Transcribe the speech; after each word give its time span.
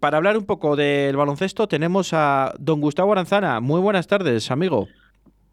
para 0.00 0.16
hablar 0.16 0.36
un 0.36 0.46
poco 0.46 0.74
del 0.76 1.14
baloncesto 1.14 1.68
tenemos 1.68 2.12
a 2.12 2.54
don 2.58 2.80
Gustavo 2.80 3.12
Aranzana. 3.12 3.60
Muy 3.60 3.80
buenas 3.80 4.06
tardes, 4.06 4.50
amigo. 4.50 4.88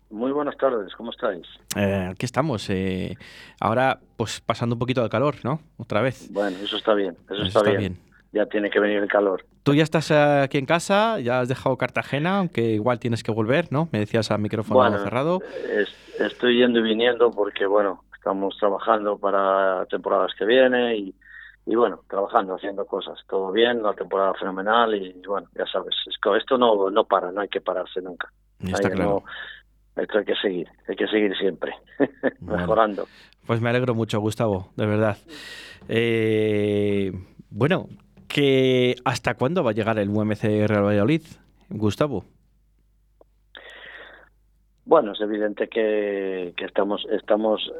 Muy 0.09 0.31
buenas 0.31 0.55
tardes, 0.55 0.95
¿cómo 0.95 1.11
estáis? 1.11 1.45
Eh, 1.75 2.07
aquí 2.09 2.25
estamos. 2.25 2.69
Eh, 2.69 3.17
ahora, 3.59 3.99
pues 4.15 4.39
pasando 4.39 4.75
un 4.75 4.79
poquito 4.79 5.03
de 5.03 5.09
calor, 5.09 5.35
¿no? 5.43 5.59
Otra 5.77 6.01
vez. 6.01 6.31
Bueno, 6.31 6.55
eso 6.63 6.77
está 6.77 6.93
bien, 6.93 7.17
eso, 7.29 7.43
está, 7.43 7.61
bien. 7.63 7.97
Ya 8.31 8.45
tiene 8.45 8.69
que 8.69 8.79
venir 8.79 8.99
el 8.99 9.09
calor. 9.09 9.45
Tú 9.63 9.73
ya 9.73 9.83
estás 9.83 10.11
aquí 10.11 10.57
en 10.57 10.65
casa, 10.65 11.19
ya 11.19 11.41
has 11.41 11.49
dejado 11.49 11.75
Cartagena, 11.77 12.37
aunque 12.37 12.61
igual 12.71 12.99
tienes 12.99 13.21
que 13.21 13.31
volver, 13.31 13.67
¿no? 13.69 13.89
Me 13.91 13.99
decías 13.99 14.31
a 14.31 14.37
micrófono 14.37 14.97
cerrado. 14.97 15.41
estoy 16.19 16.59
yendo 16.59 16.79
y 16.79 16.83
viniendo 16.83 17.31
porque, 17.31 17.65
bueno, 17.65 18.03
estamos 18.15 18.57
trabajando 18.57 19.17
para 19.17 19.85
temporadas 19.87 20.31
que 20.39 20.45
vienen 20.45 20.95
y, 20.95 21.15
y 21.67 21.75
bueno, 21.75 21.99
trabajando, 22.09 22.55
haciendo 22.55 22.85
cosas. 22.85 23.19
Todo 23.27 23.51
bien, 23.51 23.83
la 23.83 23.93
temporada 23.93 24.33
fenomenal 24.35 24.95
y, 24.95 25.21
bueno, 25.27 25.49
ya 25.53 25.65
sabes, 25.65 25.93
esto 26.07 26.57
no, 26.57 26.89
no 26.89 27.03
para, 27.03 27.29
no 27.31 27.41
hay 27.41 27.49
que 27.49 27.59
pararse 27.59 28.01
nunca. 28.01 28.31
Está 28.63 28.89
claro. 28.89 29.23
esto 29.97 30.17
hay 30.17 30.25
que 30.25 30.35
seguir, 30.35 30.67
hay 30.87 30.95
que 30.95 31.07
seguir 31.07 31.37
siempre, 31.37 31.73
mejorando. 32.39 33.05
Pues 33.45 33.59
me 33.59 33.69
alegro 33.69 33.93
mucho, 33.93 34.21
Gustavo, 34.21 34.69
de 34.77 34.85
verdad. 34.85 35.17
Eh, 35.89 37.11
bueno, 37.49 37.87
que 38.29 38.95
¿hasta 39.03 39.33
cuándo 39.35 39.61
va 39.61 39.71
a 39.71 39.73
llegar 39.73 39.99
el 39.99 40.09
UMC 40.09 40.43
Real 40.67 40.85
Valladolid, 40.85 41.23
Gustavo? 41.69 42.23
Bueno, 44.87 45.11
es 45.11 45.19
evidente 45.19 45.67
que, 45.67 46.53
estamos 46.57 47.05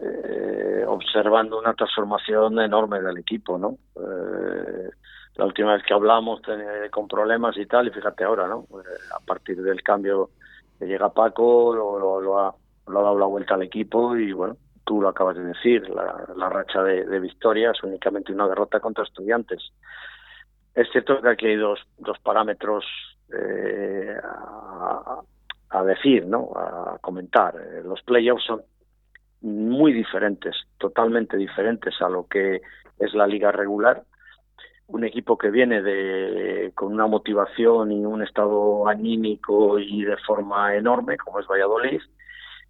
eh, 0.03 0.83
observando 0.85 1.57
una 1.57 1.73
transformación 1.73 2.59
enorme 2.59 2.99
del 2.99 3.19
equipo, 3.19 3.57
¿no? 3.57 3.77
Eh, 3.95 4.89
la 5.35 5.45
última 5.45 5.75
vez 5.75 5.83
que 5.83 5.93
hablamos 5.93 6.41
con 6.91 7.07
problemas 7.07 7.55
y 7.55 7.65
tal, 7.65 7.87
y 7.87 7.91
fíjate 7.91 8.25
ahora, 8.25 8.49
¿no? 8.49 8.67
Eh, 8.71 8.97
a 9.15 9.21
partir 9.21 9.61
del 9.61 9.81
cambio 9.83 10.31
que 10.77 10.85
llega 10.85 11.13
Paco, 11.13 11.73
lo, 11.73 12.39
ha, 12.39 12.53
dado 12.87 13.17
la 13.17 13.25
vuelta 13.25 13.53
al 13.53 13.63
equipo 13.63 14.17
y 14.17 14.33
bueno, 14.33 14.57
tú 14.83 15.01
lo 15.01 15.07
acabas 15.07 15.37
de 15.37 15.45
decir, 15.45 15.89
la, 15.89 16.49
racha 16.49 16.83
de, 16.83 17.19
victorias, 17.21 17.81
únicamente 17.83 18.33
una 18.33 18.49
derrota 18.49 18.81
contra 18.81 19.05
estudiantes. 19.05 19.71
Es 20.75 20.89
cierto 20.91 21.21
que 21.21 21.29
aquí 21.29 21.45
hay 21.45 21.55
dos, 21.55 21.79
dos 21.99 22.19
parámetros 22.19 22.83
a, 24.21 25.21
a 25.69 25.83
decir, 25.83 26.25
¿no? 26.25 26.51
A 26.55 26.97
comentar. 27.01 27.55
Eh, 27.55 27.81
los 27.83 28.01
playoffs 28.03 28.45
son 28.45 28.61
muy 29.41 29.93
diferentes, 29.93 30.55
totalmente 30.77 31.37
diferentes 31.37 31.93
a 32.01 32.09
lo 32.09 32.27
que 32.27 32.61
es 32.99 33.13
la 33.13 33.27
liga 33.27 33.51
regular. 33.51 34.03
Un 34.87 35.03
equipo 35.03 35.37
que 35.37 35.51
viene 35.51 35.81
de 35.81 36.71
con 36.73 36.93
una 36.93 37.07
motivación 37.07 37.91
y 37.91 38.05
un 38.05 38.23
estado 38.23 38.87
anímico 38.87 39.77
y 39.79 40.03
de 40.03 40.17
forma 40.25 40.75
enorme, 40.75 41.17
como 41.17 41.39
es 41.39 41.47
Valladolid, 41.47 42.01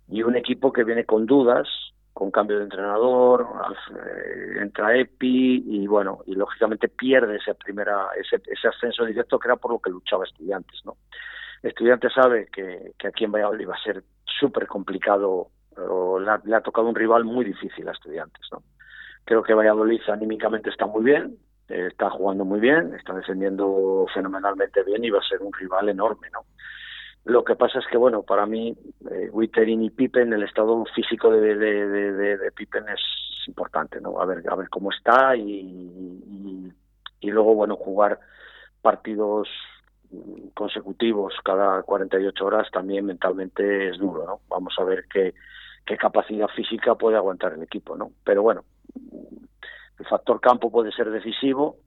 y 0.09 0.23
un 0.23 0.35
equipo 0.35 0.73
que 0.73 0.83
viene 0.83 1.05
con 1.05 1.25
dudas, 1.25 1.67
con 2.13 2.31
cambio 2.31 2.57
de 2.57 2.63
entrenador, 2.63 3.47
eh, 3.91 4.61
entra 4.61 4.97
Epi 4.97 5.63
y 5.67 5.85
bueno, 5.85 6.19
y 6.25 6.33
lógicamente 6.33 6.87
pierde 6.87 7.35
ese 7.35 7.53
primera 7.53 8.07
ese, 8.19 8.41
ese 8.51 8.67
ascenso 8.67 9.05
directo 9.05 9.37
que 9.37 9.49
era 9.49 9.55
por 9.55 9.71
lo 9.71 9.79
que 9.79 9.91
luchaba 9.91 10.25
Estudiantes, 10.25 10.81
¿no? 10.83 10.97
Estudiante 11.63 12.09
sabe 12.09 12.47
que, 12.51 12.93
que 12.97 13.07
aquí 13.07 13.23
en 13.23 13.31
Valladolid 13.31 13.69
va 13.69 13.75
a 13.75 13.83
ser 13.83 14.03
súper 14.39 14.67
complicado, 14.67 15.49
le 15.75 16.55
ha, 16.55 16.61
tocado 16.61 16.87
un 16.87 16.95
rival 16.95 17.23
muy 17.23 17.45
difícil 17.45 17.87
a 17.87 17.91
Estudiantes. 17.91 18.47
¿no? 18.51 18.63
Creo 19.25 19.43
que 19.43 19.53
Valladolid 19.53 20.01
anímicamente 20.07 20.69
está 20.69 20.85
muy 20.85 21.03
bien, 21.03 21.37
eh, 21.69 21.87
está 21.87 22.09
jugando 22.09 22.45
muy 22.45 22.59
bien, 22.59 22.93
está 22.95 23.13
defendiendo 23.13 24.05
fenomenalmente 24.13 24.83
bien 24.83 25.03
y 25.03 25.09
va 25.09 25.19
a 25.19 25.27
ser 25.27 25.41
un 25.41 25.53
rival 25.53 25.89
enorme. 25.89 26.29
¿no? 26.31 26.45
Lo 27.25 27.43
que 27.43 27.55
pasa 27.55 27.79
es 27.79 27.85
que, 27.87 27.97
bueno, 27.97 28.23
para 28.23 28.45
mí, 28.45 28.75
eh, 29.09 29.31
y 29.33 29.89
Pippen, 29.89 30.33
el 30.33 30.43
estado 30.43 30.85
físico 30.95 31.29
de, 31.31 31.55
de, 31.55 32.13
de, 32.37 32.51
Pippen 32.51 32.87
es 32.89 33.01
importante, 33.47 33.99
¿no? 33.99 34.21
A 34.21 34.25
ver, 34.25 34.43
a 34.49 34.55
ver 34.55 34.69
cómo 34.69 34.91
está 34.91 35.35
y, 35.35 36.71
y 37.19 37.31
luego, 37.31 37.53
bueno, 37.55 37.75
jugar 37.75 38.19
partidos 38.81 39.49
consecutivos 40.53 41.33
cada 41.43 41.83
48 41.83 42.45
horas 42.45 42.67
también 42.71 43.05
mentalmente 43.05 43.89
es 43.89 43.97
duro, 43.97 44.25
¿no? 44.25 44.39
Vamos 44.49 44.73
a 44.79 44.83
ver 44.83 45.05
qué, 45.11 45.33
capacidad 45.97 46.47
física 46.49 46.95
puede 46.95 47.17
aguantar 47.17 47.53
el 47.53 47.63
equipo, 47.63 47.95
¿no? 47.95 48.11
Pero 48.23 48.43
bueno, 48.43 48.63
el 49.99 50.05
factor 50.05 50.39
campo 50.41 50.71
puede 50.71 50.91
ser 50.91 51.09
decisivo, 51.11 51.77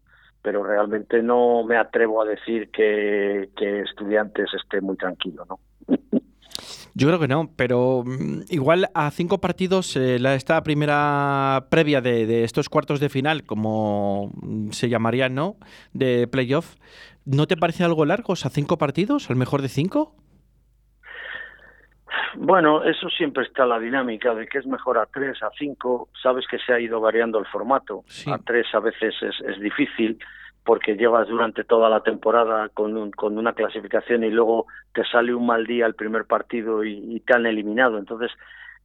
pero 0.42 0.64
realmente 0.64 1.22
no 1.22 1.64
me 1.64 1.76
atrevo 1.76 2.22
a 2.22 2.24
decir 2.24 2.70
que, 2.70 3.50
estudiantes 3.58 4.48
esté 4.54 4.80
muy 4.80 4.96
tranquilo, 4.96 5.44
¿no? 5.48 5.58
Yo 6.92 7.06
creo 7.06 7.20
que 7.20 7.28
no, 7.28 7.50
pero 7.54 8.02
mm, 8.04 8.42
igual 8.48 8.90
a 8.94 9.10
cinco 9.10 9.38
partidos, 9.38 9.96
eh, 9.96 10.16
esta 10.34 10.62
primera 10.62 11.66
previa 11.70 12.00
de, 12.00 12.26
de, 12.26 12.42
estos 12.42 12.68
cuartos 12.68 13.00
de 13.00 13.08
final, 13.08 13.44
como 13.44 14.32
se 14.72 14.88
llamaría, 14.88 15.28
¿no? 15.28 15.56
De 15.92 16.26
playoff, 16.26 16.74
¿no 17.24 17.46
te 17.46 17.56
parece 17.56 17.84
algo 17.84 18.04
largos 18.04 18.46
a 18.46 18.50
cinco 18.50 18.78
partidos, 18.78 19.30
al 19.30 19.36
mejor 19.36 19.62
de 19.62 19.68
cinco? 19.68 20.14
Bueno, 22.36 22.84
eso 22.84 23.08
siempre 23.10 23.44
está 23.44 23.66
la 23.66 23.78
dinámica 23.78 24.34
de 24.34 24.46
que 24.46 24.58
es 24.58 24.66
mejor 24.66 24.98
a 24.98 25.06
tres, 25.06 25.42
a 25.42 25.50
cinco. 25.58 26.08
Sabes 26.22 26.46
que 26.48 26.58
se 26.58 26.72
ha 26.72 26.80
ido 26.80 27.00
variando 27.00 27.38
el 27.38 27.46
formato. 27.46 28.04
A 28.26 28.38
tres 28.38 28.66
a 28.72 28.80
veces 28.80 29.14
es, 29.20 29.34
es 29.46 29.60
difícil 29.60 30.18
porque 30.64 30.94
llevas 30.94 31.28
durante 31.28 31.64
toda 31.64 31.88
la 31.88 32.02
temporada 32.02 32.68
con, 32.68 33.10
con 33.12 33.38
una 33.38 33.54
clasificación 33.54 34.24
y 34.24 34.30
luego 34.30 34.66
te 34.92 35.04
sale 35.04 35.34
un 35.34 35.46
mal 35.46 35.66
día 35.66 35.86
el 35.86 35.94
primer 35.94 36.26
partido 36.26 36.84
y, 36.84 37.16
y, 37.16 37.20
te 37.20 37.34
han 37.34 37.46
eliminado. 37.46 37.98
Entonces, 37.98 38.30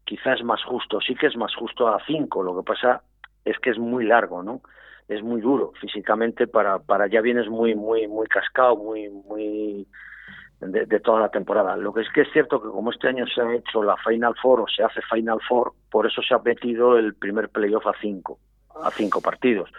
quizás 0.06 0.40
es 0.40 0.46
más 0.46 0.63
justo. 0.63 1.00
Sí 1.02 1.16
que 1.16 1.28
es 1.28 1.35
más 1.35 1.53
justo 1.56 1.88
a 1.88 2.03
cinco. 2.06 2.44
Lo 2.44 2.56
que 2.57 2.66
pasa 2.66 3.03
es 3.44 3.59
que 3.59 3.69
es 3.69 3.78
muy 3.78 4.06
largo, 4.06 4.41
¿no? 4.41 4.62
Es 5.08 5.22
muy 5.22 5.42
duro 5.42 5.72
físicamente 5.80 6.48
para, 6.48 6.80
para 6.80 7.08
ya 7.08 7.22
vienes 7.22 7.48
muy, 7.48 7.76
muy, 7.76 8.08
muy 8.08 8.28
cascado, 8.28 8.76
muy, 8.76 9.10
muy 9.10 9.88
de, 10.60 11.00
toda 11.00 11.20
la 11.20 11.30
temporada. 11.30 11.76
Lo 11.78 11.94
que 11.94 12.02
es 12.02 12.08
que 12.14 12.22
es 12.22 12.32
cierto 12.32 12.62
que 12.62 12.70
como 12.70 12.92
este 12.92 13.08
año 13.08 13.26
se 13.28 13.42
ha 13.42 13.54
hecho 13.54 13.84
la 13.84 13.98
Final 13.98 14.36
Four 14.42 14.62
o 14.62 14.68
se 14.68 14.84
hace 14.84 15.02
Final 15.14 15.40
Four, 15.48 15.74
por 15.92 16.08
eso 16.08 16.22
se 16.22 16.34
ha 16.34 16.40
metido 16.40 16.98
el 16.98 17.14
primer 17.16 17.50
playoff 17.50 17.86
a 17.88 17.94
cinco, 18.02 18.40
a 18.84 18.90
cinco 18.92 19.22
partidos. 19.22 19.70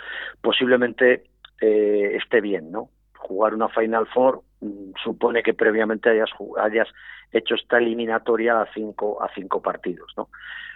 Posiblemente 0.41 1.25
eh, 1.61 2.17
esté 2.17 2.41
bien, 2.41 2.71
¿no? 2.71 2.91
Jugar 3.27 3.55
una 3.55 3.69
Final 3.69 4.07
Four 4.07 4.43
mm, 4.61 4.93
supone 5.03 5.43
que 5.43 5.55
previamente 5.55 6.11
hayas, 6.11 6.31
hayas 6.59 6.89
hecho 7.33 7.55
esta 7.55 7.79
eliminatoria 7.79 8.61
a 8.61 8.73
cinco, 8.73 9.23
a 9.23 9.29
cinco 9.35 9.61
partidos, 9.61 10.13
¿no? 10.17 10.29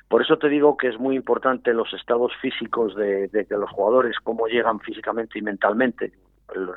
Por 0.08 0.22
eso 0.22 0.38
te 0.38 0.48
digo 0.48 0.76
que 0.76 0.88
es 0.88 0.98
muy 0.98 1.14
importante 1.14 1.72
los 1.72 1.92
estados 1.94 2.32
físicos 2.42 2.96
de, 2.96 3.46
los 3.48 3.70
jugadores, 3.70 4.16
cómo 4.18 4.48
llegan 4.48 4.80
físicamente 4.80 5.38
y 5.38 5.42
mentalmente. 5.42 6.12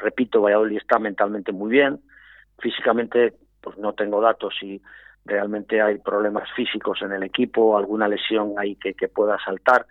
Repito, 0.01 0.44
Valladolid 0.44 0.78
está 0.78 1.00
mentalmente 1.00 1.51
muy 1.51 1.72
bien, 1.72 2.00
físicamente 2.59 3.33
pues 3.59 3.75
no 3.79 3.94
tengo 3.94 4.22
datos 4.22 4.53
si 4.59 4.79
realmente 5.25 5.81
hay 5.81 5.97
problemas 5.97 6.47
físicos 6.56 7.01
en 7.01 7.12
el 7.12 7.23
equipo, 7.23 7.75
alguna 7.75 8.07
lesión 8.07 8.53
ahí 8.59 8.75
que 8.75 9.07
pueda 9.07 9.39
saltar, 9.44 9.88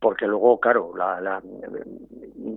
porque 0.00 0.26
luego, 0.26 0.58
claro, 0.58 0.92
la, 0.96 1.42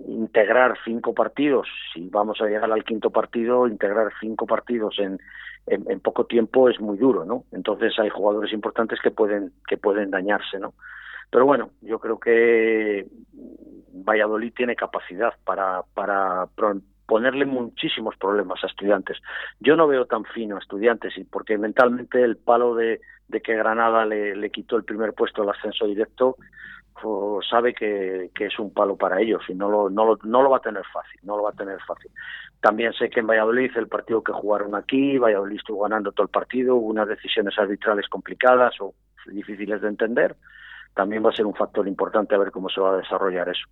integrar 0.08 0.76
cinco 0.84 1.12
partidos, 1.12 1.68
si 1.92 2.08
vamos 2.08 2.40
a 2.40 2.46
llegar 2.46 2.72
al 2.72 2.84
quinto 2.84 3.10
partido, 3.10 3.68
integrar 3.68 4.10
cinco 4.18 4.46
partidos 4.46 4.98
en, 4.98 5.20
en, 5.66 6.00
poco 6.00 6.24
tiempo 6.24 6.70
es 6.70 6.80
muy 6.80 6.96
duro, 6.96 7.24
¿no? 7.26 7.44
Entonces 7.52 7.92
hay 7.98 8.08
jugadores 8.08 8.52
importantes 8.52 8.98
que 9.02 9.10
pueden, 9.10 9.52
que 9.68 9.76
pueden 9.76 10.10
dañarse, 10.10 10.58
¿no? 10.58 10.72
Pero 11.30 11.44
bueno, 11.44 11.70
yo 11.82 11.98
creo 11.98 12.18
que 12.18 13.06
Valladolid 13.92 14.52
tiene 14.54 14.74
capacidad 14.74 15.34
para, 15.44 15.82
para 15.94 16.48
ponerle 17.06 17.44
muchísimos 17.44 18.16
problemas 18.16 18.62
a 18.64 18.68
estudiantes. 18.68 19.18
Yo 19.60 19.76
no 19.76 19.86
veo 19.86 20.06
tan 20.06 20.24
fino 20.24 20.56
a 20.56 20.60
estudiantes, 20.60 21.12
porque 21.30 21.58
mentalmente 21.58 22.22
el 22.22 22.36
palo 22.36 22.74
de, 22.74 23.00
que 23.42 23.56
Granada 23.56 24.06
le 24.06 24.50
quitó 24.50 24.76
el 24.76 24.84
primer 24.84 25.12
puesto 25.12 25.42
al 25.42 25.50
ascenso 25.50 25.86
directo, 25.86 26.36
sabe 27.48 27.74
que, 27.74 28.30
es 28.38 28.58
un 28.58 28.72
palo 28.72 28.96
para 28.96 29.20
ellos 29.20 29.42
y 29.48 29.54
no 29.54 29.68
lo, 29.68 29.90
no, 29.90 30.04
lo, 30.04 30.18
no 30.24 30.42
lo 30.42 30.50
va 30.50 30.58
a 30.58 30.60
tener 30.60 30.84
fácil, 30.92 31.20
no 31.22 31.36
lo 31.36 31.44
va 31.44 31.50
a 31.50 31.54
tener 31.54 31.78
fácil. 31.86 32.10
También 32.60 32.92
sé 32.92 33.10
que 33.10 33.20
en 33.20 33.26
Valladolid 33.26 33.70
el 33.76 33.88
partido 33.88 34.22
que 34.22 34.32
jugaron 34.32 34.74
aquí, 34.74 35.18
Valladolid 35.18 35.56
estuvo 35.56 35.82
ganando 35.82 36.12
todo 36.12 36.24
el 36.24 36.30
partido, 36.30 36.76
hubo 36.76 36.88
unas 36.88 37.08
decisiones 37.08 37.58
arbitrales 37.58 38.08
complicadas 38.08 38.74
o 38.80 38.94
difíciles 39.26 39.80
de 39.80 39.88
entender. 39.88 40.36
También 40.94 41.24
va 41.24 41.30
a 41.30 41.34
ser 41.34 41.46
un 41.46 41.54
factor 41.54 41.86
importante 41.88 42.34
a 42.34 42.38
ver 42.38 42.50
cómo 42.50 42.68
se 42.68 42.80
va 42.80 42.94
a 42.94 42.96
desarrollar 42.96 43.48
eso. 43.48 43.66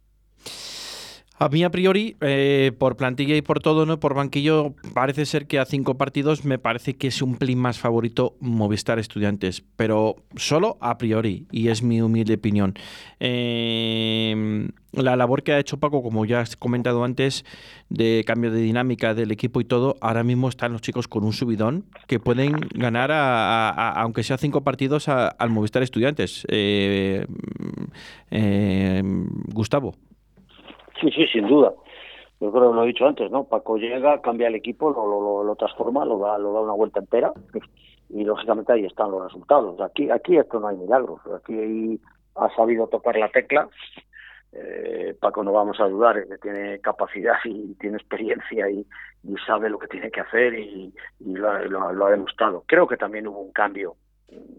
A 1.38 1.48
mí 1.48 1.64
a 1.64 1.70
priori, 1.70 2.16
eh, 2.20 2.72
por 2.78 2.96
plantilla 2.96 3.34
y 3.34 3.42
por 3.42 3.60
todo, 3.60 3.84
no 3.84 3.98
por 3.98 4.14
banquillo, 4.14 4.74
parece 4.94 5.26
ser 5.26 5.46
que 5.46 5.58
a 5.58 5.64
cinco 5.64 5.96
partidos 5.96 6.44
me 6.44 6.58
parece 6.58 6.94
que 6.94 7.08
es 7.08 7.20
un 7.20 7.36
plin 7.36 7.58
más 7.58 7.78
favorito 7.78 8.36
Movistar 8.38 8.98
Estudiantes, 8.98 9.64
pero 9.76 10.16
solo 10.36 10.76
a 10.80 10.98
priori, 10.98 11.46
y 11.50 11.68
es 11.68 11.82
mi 11.82 12.00
humilde 12.00 12.34
opinión. 12.34 12.74
Eh, 13.18 14.68
la 14.92 15.16
labor 15.16 15.42
que 15.42 15.52
ha 15.52 15.58
hecho 15.58 15.78
Paco, 15.78 16.02
como 16.02 16.26
ya 16.26 16.40
has 16.40 16.54
comentado 16.54 17.02
antes, 17.02 17.44
de 17.88 18.24
cambio 18.26 18.50
de 18.50 18.60
dinámica 18.60 19.14
del 19.14 19.32
equipo 19.32 19.60
y 19.60 19.64
todo, 19.64 19.96
ahora 20.00 20.22
mismo 20.22 20.48
están 20.48 20.72
los 20.72 20.82
chicos 20.82 21.08
con 21.08 21.24
un 21.24 21.32
subidón 21.32 21.86
que 22.06 22.20
pueden 22.20 22.52
ganar, 22.74 23.10
a, 23.10 23.90
aunque 23.92 24.22
sea 24.22 24.38
cinco 24.38 24.62
partidos, 24.62 25.08
al 25.08 25.50
Movistar 25.50 25.82
Estudiantes. 25.82 26.44
Eh, 26.48 27.26
eh, 28.30 29.02
Gustavo. 29.52 29.96
Sí, 31.02 31.10
sí, 31.10 31.26
sin 31.26 31.48
duda. 31.48 31.74
Yo 32.40 32.50
creo 32.50 32.70
que 32.70 32.76
lo 32.76 32.84
he 32.84 32.86
dicho 32.86 33.06
antes, 33.06 33.30
¿no? 33.30 33.44
Paco 33.44 33.76
llega, 33.76 34.22
cambia 34.22 34.48
el 34.48 34.54
equipo, 34.54 34.90
lo, 34.90 35.44
lo, 35.44 35.56
transforma, 35.56 36.04
lo 36.04 36.18
da, 36.18 36.38
lo 36.38 36.52
da 36.54 36.60
una 36.60 36.72
vuelta 36.72 37.00
entera 37.00 37.32
y 38.08 38.24
lógicamente 38.24 38.72
ahí 38.72 38.86
están 38.86 39.10
los 39.10 39.24
resultados. 39.24 39.80
Aquí, 39.80 40.10
aquí 40.10 40.38
esto 40.38 40.58
no 40.58 40.68
hay 40.68 40.76
milagros. 40.76 41.20
Aquí 41.36 42.00
ha 42.36 42.48
sabido 42.54 42.86
tocar 42.86 43.16
la 43.16 43.28
tecla 43.28 43.68
eh, 44.52 45.16
Paco 45.18 45.42
no 45.42 45.52
vamos 45.52 45.80
a 45.80 45.88
dudar, 45.88 46.26
tiene 46.42 46.78
capacidad 46.80 47.36
y 47.44 47.74
tiene 47.76 47.96
experiencia 47.96 48.68
y, 48.70 48.86
sabe 49.46 49.70
lo 49.70 49.78
que 49.78 49.88
tiene 49.88 50.10
que 50.10 50.20
hacer 50.20 50.54
y, 50.54 50.92
lo, 51.20 51.48
ha 51.48 52.10
demostrado. 52.10 52.64
Creo 52.66 52.86
que 52.86 52.98
también 52.98 53.26
hubo 53.26 53.40
un 53.40 53.52
cambio 53.52 53.96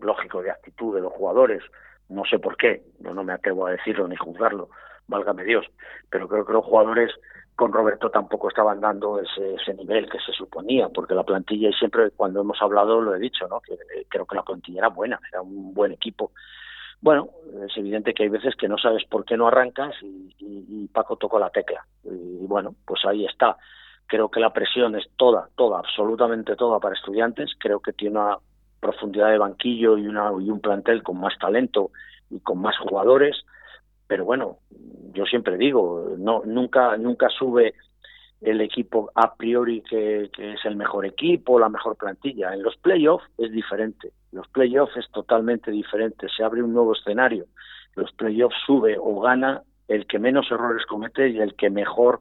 lógico 0.01 0.41
de 0.41 0.51
actitud 0.51 0.95
de 0.95 1.01
los 1.01 1.13
jugadores, 1.13 1.61
no 2.09 2.25
sé 2.25 2.39
por 2.39 2.57
qué, 2.57 2.81
no, 2.99 3.13
no 3.13 3.23
me 3.23 3.33
atrevo 3.33 3.67
a 3.67 3.71
decirlo 3.71 4.07
ni 4.07 4.15
juzgarlo, 4.15 4.69
válgame 5.07 5.44
Dios, 5.44 5.65
pero 6.09 6.27
creo 6.27 6.45
que 6.45 6.53
los 6.53 6.65
jugadores 6.65 7.11
con 7.55 7.71
Roberto 7.71 8.09
tampoco 8.09 8.50
estaban 8.50 8.81
dando 8.81 9.19
ese, 9.19 9.55
ese 9.55 9.73
nivel 9.75 10.09
que 10.09 10.19
se 10.19 10.31
suponía, 10.31 10.89
porque 10.89 11.13
la 11.13 11.23
plantilla, 11.23 11.69
y 11.69 11.73
siempre 11.73 12.09
cuando 12.11 12.41
hemos 12.41 12.59
hablado 12.61 13.00
lo 13.00 13.15
he 13.15 13.19
dicho, 13.19 13.47
¿no? 13.47 13.61
que 13.61 13.77
creo 14.09 14.25
que 14.25 14.35
la 14.35 14.44
plantilla 14.44 14.79
era 14.79 14.89
buena, 14.89 15.19
era 15.31 15.41
un 15.41 15.73
buen 15.73 15.91
equipo 15.91 16.31
bueno, 17.03 17.27
es 17.67 17.77
evidente 17.77 18.13
que 18.13 18.23
hay 18.23 18.29
veces 18.29 18.55
que 18.55 18.69
no 18.69 18.77
sabes 18.77 19.03
por 19.03 19.25
qué 19.25 19.35
no 19.35 19.50
arrancas 19.50 19.94
y, 20.01 20.88
Paco 20.88 21.17
tocó 21.17 21.38
la 21.38 21.50
tecla. 21.50 21.85
Y, 22.03 22.45
bueno, 22.47 22.75
pues 22.85 23.03
ahí 23.05 23.25
está. 23.25 23.57
Creo 24.07 24.29
que 24.29 24.39
la 24.39 24.53
presión 24.53 24.95
es 24.95 25.05
toda, 25.17 25.50
toda, 25.55 25.79
absolutamente 25.79 26.55
toda 26.55 26.79
para 26.79 26.95
estudiantes. 26.95 27.51
Creo 27.57 27.81
que 27.81 27.91
tiene 27.91 28.19
una 28.19 28.38
profundidad 28.79 29.31
de 29.31 29.38
banquillo 29.38 29.97
y, 29.97 30.07
una, 30.07 30.31
y 30.39 30.50
un 30.50 30.61
plantel 30.61 31.03
con 31.03 31.19
más 31.19 31.38
talento 31.39 31.91
y 32.29 32.39
con 32.39 32.61
más 32.61 32.77
jugadores. 32.77 33.44
Pero 34.07 34.25
bueno, 34.25 34.57
yo 35.13 35.25
siempre 35.25 35.57
digo, 35.57 36.15
no, 36.17 36.41
nunca, 36.45 36.97
nunca 36.97 37.29
sube 37.29 37.73
el 38.44 38.59
equipo 38.61 39.09
a 39.15 39.35
priori 39.35 39.81
que, 39.81 40.29
es 40.38 40.65
el 40.65 40.75
mejor 40.75 41.05
equipo, 41.05 41.59
la 41.59 41.69
mejor 41.69 41.95
plantilla. 41.95 42.53
En 42.53 42.61
los 42.61 42.75
playoffs 42.77 43.25
es 43.38 43.51
diferente. 43.51 44.11
Los 44.31 44.47
playoffs 44.50 44.97
es 44.97 45.09
totalmente 45.11 45.71
diferente. 45.71 46.27
Se 46.35 46.44
abre 46.44 46.61
un 46.61 46.73
nuevo 46.73 46.94
escenario. 46.94 47.45
Los 47.95 48.11
playoffs 48.13 48.57
sube 48.65 48.97
o 49.00 49.21
gana 49.21 49.63
el 49.88 50.05
que 50.07 50.19
menos 50.19 50.51
errores 50.51 50.85
comete 50.85 51.29
y 51.29 51.39
el 51.39 51.55
que 51.55 51.69
mejor 51.69 52.19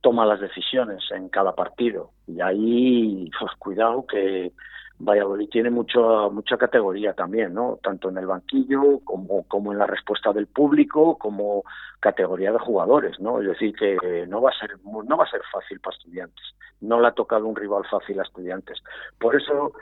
toma 0.00 0.26
las 0.26 0.40
decisiones 0.40 1.02
en 1.10 1.28
cada 1.28 1.54
partido. 1.54 2.10
Y 2.26 2.40
ahí, 2.40 3.30
pues 3.38 3.52
cuidado 3.58 4.06
que 4.06 4.52
Valladolid 5.00 5.48
tiene 5.48 5.70
mucho, 5.70 6.30
mucha 6.32 6.56
categoría 6.56 7.12
también, 7.12 7.54
¿no? 7.54 7.78
Tanto 7.82 8.08
en 8.08 8.18
el 8.18 8.26
banquillo 8.26 9.00
como, 9.04 9.44
como 9.44 9.72
en 9.72 9.78
la 9.78 9.86
respuesta 9.86 10.32
del 10.32 10.48
público, 10.48 11.16
como 11.18 11.62
categoría 12.00 12.52
de 12.52 12.58
jugadores, 12.58 13.18
¿no? 13.20 13.40
Es 13.40 13.46
decir, 13.46 13.74
que 13.76 14.26
no 14.28 14.42
va 14.42 14.50
a 14.50 14.58
ser, 14.58 14.76
no 14.84 15.16
va 15.16 15.24
a 15.24 15.30
ser 15.30 15.40
fácil 15.52 15.78
para 15.80 15.96
estudiantes. 15.96 16.44
No 16.80 17.00
le 17.00 17.08
ha 17.08 17.12
tocado 17.12 17.46
un 17.46 17.56
rival 17.56 17.84
fácil 17.90 18.18
a 18.18 18.24
estudiantes. 18.24 18.78
Por 19.18 19.36
eso 19.36 19.72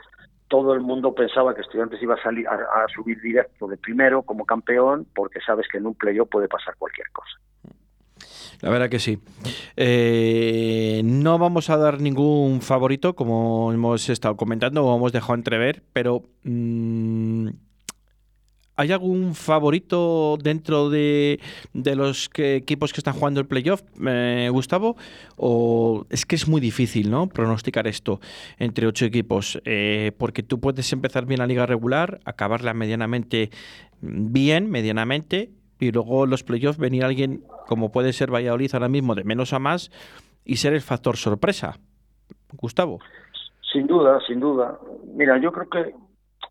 todo 0.47 0.73
el 0.73 0.81
mundo 0.81 1.13
pensaba 1.13 1.53
que 1.53 1.61
estudiantes 1.61 2.01
iba 2.01 2.15
a 2.15 2.21
salir 2.21 2.47
a, 2.47 2.85
subir 2.93 3.19
directo 3.21 3.67
de 3.67 3.77
primero 3.77 4.21
como 4.21 4.45
campeón, 4.45 5.07
porque 5.15 5.39
sabes 5.41 5.67
que 5.71 5.77
en 5.77 5.87
un 5.87 5.95
playoff 5.95 6.29
puede 6.29 6.47
pasar 6.47 6.75
cualquier 6.77 7.09
cosa. 7.11 7.37
La 8.61 8.69
verdad 8.69 8.89
que 8.89 8.99
sí. 8.99 9.19
Eh, 9.75 11.01
no 11.03 11.37
vamos 11.37 11.69
a 11.69 11.77
dar 11.77 12.01
ningún 12.01 12.61
favorito, 12.61 13.15
como 13.15 13.71
hemos 13.71 14.09
estado 14.09 14.35
comentando 14.35 14.83
o 14.85 14.95
hemos 14.95 15.11
dejado 15.11 15.35
entrever, 15.35 15.83
pero 15.93 16.23
mm, 16.43 17.49
¿hay 18.77 18.91
algún 18.91 19.35
favorito 19.35 20.37
dentro 20.41 20.89
de, 20.89 21.39
los 21.73 22.29
equipos 22.35 22.93
que 22.93 22.99
están 22.99 23.13
jugando 23.13 23.41
el 23.41 23.47
playoff, 23.47 23.83
eh, 24.07 24.49
Gustavo? 24.51 24.97
¿O 25.35 26.05
es 26.09 26.25
que 26.25 26.35
es 26.35 26.47
muy 26.47 26.59
difícil, 26.59 27.11
¿no? 27.11 27.27
Pronosticar 27.27 27.87
esto 27.87 28.19
entre 28.57 28.87
ocho 28.87 29.05
equipos, 29.05 29.61
eh, 29.65 30.13
porque 30.17 30.41
tú 30.41 30.59
puedes 30.59 30.91
empezar 30.93 31.27
bien 31.27 31.39
la 31.39 31.47
liga 31.47 31.67
regular, 31.67 32.19
acabarla 32.25 32.73
medianamente 32.73 33.51
bien, 34.01 34.69
medianamente, 34.69 35.51
y 35.79 35.91
luego 35.91 36.25
los 36.25 36.43
playoffs 36.43 36.77
venir 36.77 37.03
alguien 37.03 37.43
como 37.67 37.91
puede 37.91 38.13
ser 38.13 38.31
Valladolid 38.31 38.73
ahora 38.73 38.87
mismo 38.87 39.15
de 39.15 39.23
menos 39.23 39.53
a 39.53 39.59
más 39.59 39.91
y 40.43 40.57
ser 40.57 40.73
el 40.73 40.81
factor 40.81 41.17
sorpresa. 41.17 41.75
Gustavo. 42.53 42.99
Sin 43.71 43.85
duda, 43.85 44.19
sin 44.25 44.39
duda. 44.39 44.79
Mira, 45.13 45.37
yo 45.37 45.51
creo 45.51 45.69
que 45.69 45.93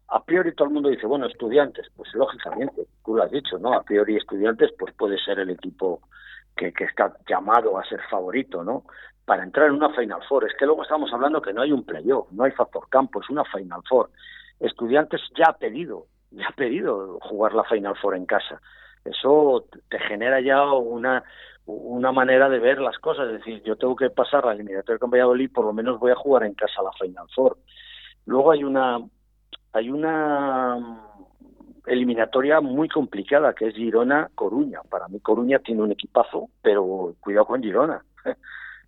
a 0.08 0.22
priori 0.22 0.54
todo 0.54 0.68
el 0.68 0.74
mundo 0.74 0.90
dice, 0.90 1.06
bueno, 1.06 1.26
estudiantes, 1.26 1.86
pues 1.96 2.14
lógicamente, 2.14 2.86
tú 3.04 3.16
lo 3.16 3.22
has 3.22 3.30
dicho, 3.30 3.58
¿no? 3.58 3.72
A 3.72 3.82
priori 3.82 4.16
estudiantes, 4.16 4.70
pues 4.78 4.94
puede 4.94 5.18
ser 5.18 5.38
el 5.40 5.50
equipo 5.50 6.02
que, 6.54 6.72
que 6.72 6.84
está 6.84 7.16
llamado 7.28 7.78
a 7.78 7.84
ser 7.84 8.00
favorito, 8.10 8.62
¿no? 8.62 8.84
Para 9.24 9.42
entrar 9.42 9.68
en 9.68 9.74
una 9.74 9.90
Final 9.94 10.22
Four. 10.28 10.46
Es 10.46 10.56
que 10.58 10.66
luego 10.66 10.82
estamos 10.82 11.12
hablando 11.12 11.40
que 11.40 11.52
no 11.52 11.62
hay 11.62 11.72
un 11.72 11.84
playoff, 11.84 12.30
no 12.32 12.44
hay 12.44 12.52
factor 12.52 12.88
campo, 12.88 13.20
es 13.20 13.30
una 13.30 13.44
Final 13.44 13.80
Four. 13.88 14.10
Estudiantes 14.60 15.22
ya 15.36 15.46
ha 15.48 15.56
pedido, 15.56 16.06
ya 16.30 16.48
ha 16.48 16.52
pedido 16.52 17.18
jugar 17.22 17.54
la 17.54 17.64
Final 17.64 17.96
Four 17.96 18.16
en 18.16 18.26
casa 18.26 18.60
eso 19.10 19.66
te 19.88 19.98
genera 20.00 20.40
ya 20.40 20.64
una, 20.72 21.24
una 21.66 22.12
manera 22.12 22.48
de 22.48 22.58
ver 22.58 22.78
las 22.80 22.98
cosas. 22.98 23.26
Es 23.28 23.38
decir, 23.38 23.62
yo 23.64 23.76
tengo 23.76 23.96
que 23.96 24.10
pasar 24.10 24.44
la 24.44 24.52
eliminatoria 24.52 24.98
con 24.98 25.10
Valladolid, 25.10 25.50
por 25.52 25.64
lo 25.64 25.72
menos 25.72 25.98
voy 25.98 26.12
a 26.12 26.16
jugar 26.16 26.44
en 26.44 26.54
casa 26.54 26.82
la 26.82 26.92
Final 26.92 27.26
Four. 27.34 27.58
Luego 28.26 28.52
hay 28.52 28.64
una, 28.64 28.98
hay 29.72 29.90
una 29.90 31.00
eliminatoria 31.86 32.60
muy 32.60 32.88
complicada 32.88 33.54
que 33.54 33.68
es 33.68 33.74
Girona-Coruña. 33.74 34.80
Para 34.88 35.08
mí 35.08 35.20
Coruña 35.20 35.58
tiene 35.60 35.82
un 35.82 35.92
equipazo, 35.92 36.50
pero 36.62 37.14
cuidado 37.20 37.46
con 37.46 37.62
Girona, 37.62 38.02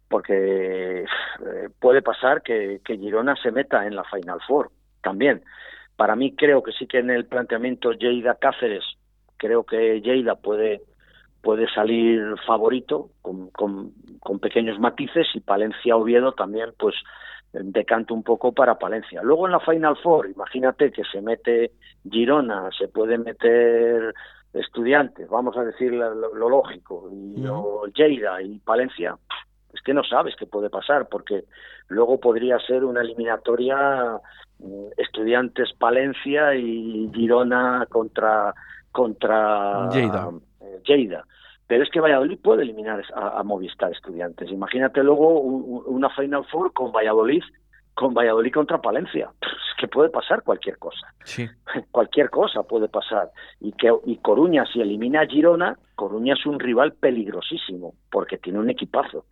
porque 0.08 1.04
eh, 1.04 1.68
puede 1.80 2.02
pasar 2.02 2.42
que, 2.42 2.80
que 2.84 2.96
Girona 2.96 3.36
se 3.36 3.52
meta 3.52 3.86
en 3.86 3.94
la 3.94 4.04
Final 4.04 4.40
Four 4.46 4.70
también. 5.02 5.42
Para 5.96 6.16
mí 6.16 6.34
creo 6.34 6.62
que 6.62 6.72
sí 6.72 6.86
que 6.86 6.98
en 6.98 7.10
el 7.10 7.26
planteamiento 7.26 7.92
Lleida 7.92 8.36
Cáceres 8.36 8.84
creo 9.38 9.64
que 9.64 10.00
Lleida 10.00 10.34
puede 10.34 10.82
puede 11.40 11.68
salir 11.72 12.34
favorito 12.46 13.10
con, 13.22 13.50
con, 13.50 13.92
pequeños 14.40 14.78
matices 14.78 15.26
y 15.34 15.40
Palencia 15.40 15.96
Oviedo 15.96 16.32
también 16.32 16.70
pues 16.78 16.94
decanta 17.52 18.12
un 18.12 18.22
poco 18.22 18.52
para 18.52 18.78
Palencia. 18.78 19.22
Luego 19.22 19.46
en 19.46 19.52
la 19.52 19.60
Final 19.60 19.96
Four, 20.02 20.28
imagínate 20.28 20.90
que 20.92 21.02
se 21.04 21.22
mete 21.22 21.72
Girona, 22.08 22.68
se 22.76 22.88
puede 22.88 23.18
meter 23.18 24.14
estudiantes, 24.52 25.28
vamos 25.28 25.56
a 25.56 25.64
decir 25.64 25.92
lo, 25.92 26.48
lógico, 26.48 27.08
y 27.12 27.42
Lleida 27.94 28.42
y 28.42 28.58
Palencia, 28.58 29.16
es 29.72 29.80
que 29.82 29.94
no 29.94 30.02
sabes 30.04 30.34
qué 30.36 30.46
puede 30.46 30.70
pasar, 30.70 31.08
porque 31.08 31.44
luego 31.88 32.18
podría 32.18 32.58
ser 32.58 32.84
una 32.84 33.00
eliminatoria 33.00 34.18
mm, 34.58 34.86
estudiantes 34.96 35.72
Palencia 35.78 36.54
y 36.54 37.10
Girona 37.14 37.86
contra 37.88 38.54
contra 38.92 39.88
eh, 39.94 40.80
Lleida. 40.84 41.24
Pero 41.66 41.82
es 41.82 41.90
que 41.90 42.00
Valladolid 42.00 42.38
puede 42.42 42.62
eliminar 42.62 43.02
a, 43.14 43.42
Movistar 43.42 43.92
Estudiantes. 43.92 44.50
Imagínate 44.50 45.02
luego 45.02 45.40
una 45.40 46.08
Final 46.10 46.46
Four 46.46 46.72
con 46.72 46.92
Valladolid 46.92 47.42
con 47.98 48.14
Valladolid 48.14 48.52
contra 48.52 48.80
Palencia. 48.80 49.30
Es 49.68 49.80
que 49.80 49.88
puede 49.88 50.08
pasar 50.08 50.42
cualquier 50.42 50.78
cosa. 50.78 51.06
Sí. 51.24 51.46
cualquier 51.92 52.30
cosa 52.30 52.62
puede 52.62 52.88
pasar. 52.88 53.30
Y 53.60 53.72
que 53.72 53.92
y 54.06 54.16
Coruña, 54.16 54.64
si 54.66 54.80
elimina 54.80 55.20
a 55.20 55.26
Girona, 55.26 55.76
Coruña 55.94 56.34
es 56.34 56.46
un 56.46 56.58
rival 56.58 56.94
peligrosísimo, 56.94 57.94
porque 58.10 58.38
tiene 58.38 58.58
un 58.58 58.70
equipazo. 58.70 59.26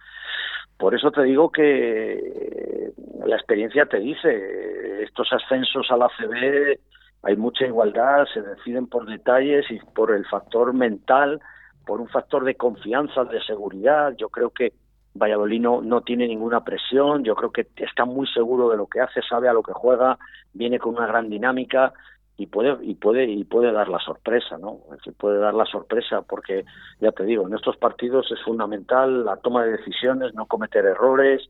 Por 0.76 0.94
eso 0.94 1.10
te 1.10 1.22
digo 1.22 1.50
que 1.50 2.92
la 3.24 3.36
experiencia 3.36 3.86
te 3.86 3.98
dice, 3.98 5.02
estos 5.02 5.32
ascensos 5.32 5.90
a 5.90 5.96
la 5.96 6.08
CB 6.08 6.78
hay 7.26 7.36
mucha 7.36 7.66
igualdad, 7.66 8.24
se 8.32 8.40
deciden 8.40 8.86
por 8.86 9.04
detalles 9.04 9.68
y 9.70 9.80
por 9.94 10.12
el 10.12 10.24
factor 10.26 10.72
mental, 10.72 11.40
por 11.84 12.00
un 12.00 12.08
factor 12.08 12.44
de 12.44 12.54
confianza, 12.54 13.24
de 13.24 13.42
seguridad. 13.42 14.14
Yo 14.16 14.28
creo 14.28 14.50
que 14.50 14.72
Valladolid 15.14 15.60
no, 15.60 16.00
tiene 16.02 16.28
ninguna 16.28 16.62
presión, 16.62 17.24
yo 17.24 17.34
creo 17.34 17.50
que 17.50 17.66
está 17.76 18.04
muy 18.04 18.28
seguro 18.28 18.68
de 18.68 18.76
lo 18.76 18.86
que 18.86 19.00
hace, 19.00 19.20
sabe 19.22 19.48
a 19.48 19.52
lo 19.52 19.62
que 19.62 19.72
juega, 19.72 20.18
viene 20.52 20.78
con 20.78 20.94
una 20.94 21.06
gran 21.06 21.28
dinámica 21.28 21.92
y 22.36 22.46
puede 22.46 22.76
y 22.82 22.94
puede 22.94 23.24
y 23.24 23.44
puede 23.44 23.72
dar 23.72 23.88
la 23.88 23.98
sorpresa, 23.98 24.58
¿no? 24.58 24.80
puede 25.18 25.38
dar 25.38 25.54
la 25.54 25.64
sorpresa 25.64 26.22
porque 26.22 26.64
ya 27.00 27.10
te 27.10 27.24
digo, 27.24 27.48
en 27.48 27.54
estos 27.54 27.76
partidos 27.78 28.30
es 28.30 28.40
fundamental 28.44 29.24
la 29.24 29.38
toma 29.38 29.64
de 29.64 29.78
decisiones, 29.78 30.34
no 30.34 30.46
cometer 30.46 30.84
errores, 30.84 31.42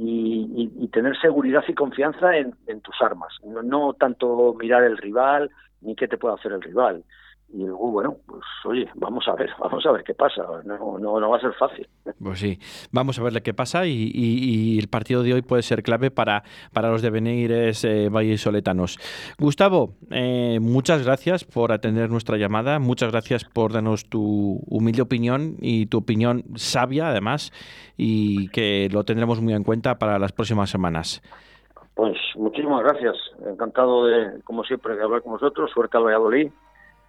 y, 0.00 0.88
tener 0.92 1.18
seguridad 1.20 1.64
y 1.66 1.74
confianza 1.74 2.36
en, 2.36 2.54
tus 2.80 2.94
armas. 3.00 3.32
No, 3.44 3.94
tanto 3.94 4.54
mirar 4.54 4.84
el 4.84 4.96
rival 4.96 5.50
ni 5.80 5.94
qué 5.96 6.08
te 6.08 6.16
puede 6.16 6.34
hacer 6.34 6.52
el 6.52 6.62
rival. 6.62 7.04
Y 7.50 7.64
luego, 7.64 7.90
bueno, 7.90 8.16
pues 8.26 8.42
oye, 8.66 8.86
vamos 8.94 9.26
a 9.26 9.34
ver, 9.34 9.50
vamos 9.58 9.84
a 9.86 9.92
ver 9.92 10.04
qué 10.04 10.14
pasa. 10.14 10.42
No, 10.64 10.98
no, 10.98 11.18
no 11.18 11.30
va 11.30 11.36
a 11.38 11.40
ser 11.40 11.52
fácil. 11.54 11.86
Pues 12.22 12.40
sí, 12.40 12.58
vamos 12.90 13.18
a 13.18 13.22
ver 13.22 13.42
qué 13.42 13.54
pasa 13.54 13.86
y, 13.86 14.10
y, 14.12 14.78
el 14.78 14.88
partido 14.88 15.22
de 15.22 15.34
hoy 15.34 15.42
puede 15.42 15.62
ser 15.62 15.84
clave 15.84 16.10
para, 16.10 16.42
para 16.72 16.90
los 16.90 17.00
devenires 17.00 17.84
eh, 17.84 18.08
vallesoletanos. 18.08 18.98
Gustavo, 19.38 19.94
eh, 20.10 20.58
muchas 20.60 21.04
gracias 21.04 21.44
por 21.44 21.70
atender 21.70 22.10
nuestra 22.10 22.36
llamada, 22.36 22.80
muchas 22.80 23.12
gracias 23.12 23.44
por 23.44 23.72
darnos 23.72 24.08
tu 24.08 24.60
humilde 24.66 25.02
opinión 25.02 25.56
y 25.60 25.86
tu 25.86 25.98
opinión 25.98 26.42
sabia 26.56 27.10
además 27.10 27.52
y 27.96 28.48
que 28.48 28.88
lo 28.90 29.04
tendremos 29.04 29.40
muy 29.40 29.52
en 29.52 29.62
cuenta 29.62 29.98
para 29.98 30.18
las 30.18 30.32
próximas 30.32 30.70
semanas. 30.70 31.22
Pues 31.94 32.16
muchísimas 32.34 32.82
gracias, 32.82 33.16
encantado 33.46 34.06
de, 34.06 34.42
como 34.42 34.64
siempre, 34.64 34.96
de 34.96 35.04
hablar 35.04 35.22
con 35.22 35.32
vosotros, 35.32 35.70
suerte 35.72 35.96
al 35.96 36.04
Valladolid 36.04 36.50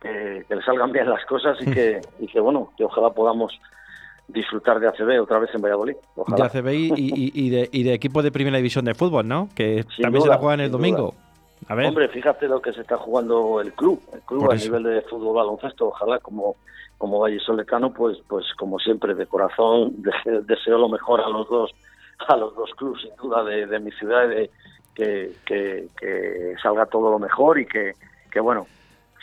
que, 0.02 0.46
le 0.48 0.62
salgan 0.64 0.92
bien 0.92 1.10
las 1.10 1.26
cosas 1.26 1.58
y 1.62 1.72
que, 1.72 2.02
y 2.20 2.28
que, 2.28 2.40
bueno, 2.40 2.72
que 2.78 2.86
ojalá 2.86 3.10
podamos 3.12 3.60
disfrutar 4.28 4.80
de 4.80 4.88
ACB 4.88 5.22
otra 5.22 5.40
vez 5.40 5.50
en 5.54 5.62
Valladolid. 5.62 5.96
De 6.28 6.44
ACB 6.44 6.68
y, 6.96 7.32
y, 7.34 7.50
de, 7.50 7.70
y 7.72 7.84
de 7.84 7.94
equipo 7.94 8.22
de 8.22 8.32
primera 8.32 8.58
división 8.58 8.86
de 8.86 8.94
fútbol, 8.94 9.28
¿no? 9.28 9.50
Que 9.56 9.86
también 10.02 10.24
se 10.24 10.30
la 10.30 10.38
juegan 10.38 10.62
el 10.62 10.72
domingo. 10.72 11.16
A 11.68 11.76
ver. 11.76 11.88
Hombre, 11.88 12.08
fíjate 12.08 12.48
lo 12.48 12.62
que 12.62 12.72
se 12.74 12.82
está 12.82 12.98
jugando 12.98 13.60
el 13.60 13.74
club, 13.74 14.02
el 14.14 14.22
club 14.22 14.50
a 14.50 14.56
nivel 14.56 14.84
de 14.84 15.02
fútbol 15.02 15.36
baloncesto, 15.36 15.88
ojalá 15.88 16.20
como 16.20 16.56
como 16.98 17.20
Valle 17.20 17.40
Solecano, 17.40 17.94
pues 17.94 18.18
pues 18.28 18.46
como 18.58 18.80
siempre 18.80 19.14
de 19.14 19.26
corazón 19.26 19.96
deseo 20.46 20.78
lo 20.78 20.90
mejor 20.90 21.22
a 21.22 21.30
los 21.30 21.48
dos 21.50 21.72
a 22.28 22.36
los 22.36 22.56
dos 22.56 22.72
clubes 22.76 23.02
sin 23.02 23.16
duda 23.16 23.44
de, 23.44 23.66
de 23.66 23.80
mi 23.80 23.92
ciudad 23.92 24.28
de 24.28 24.50
que, 24.94 25.32
que, 25.46 25.88
que 25.98 26.56
salga 26.62 26.86
todo 26.86 27.12
lo 27.12 27.20
mejor 27.20 27.60
y 27.60 27.66
que, 27.66 27.94
que 28.32 28.40
bueno 28.40 28.68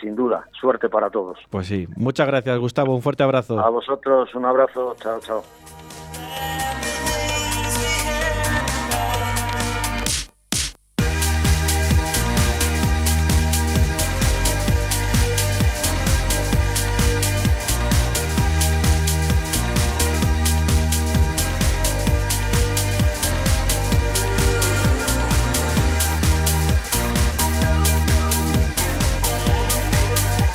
sin 0.00 0.14
duda. 0.16 0.46
Suerte 0.60 0.88
para 0.88 1.10
todos. 1.10 1.38
Pues 1.50 1.66
sí. 1.66 1.86
Muchas 1.96 2.26
gracias, 2.26 2.58
Gustavo. 2.58 2.94
Un 2.94 3.02
fuerte 3.02 3.22
abrazo. 3.22 3.58
A 3.58 3.70
vosotros, 3.70 4.34
un 4.34 4.44
abrazo. 4.44 4.94
Chao, 4.98 5.20
chao. 5.20 5.42